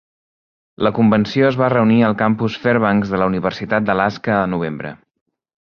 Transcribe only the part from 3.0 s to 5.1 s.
de la Universitat d'Alaska a novembre.